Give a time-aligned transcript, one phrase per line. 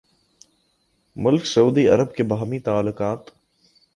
[1.15, 3.29] ملک سعودی عرب کے باہمی تعلقات